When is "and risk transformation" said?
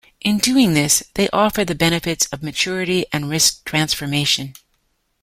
3.13-4.55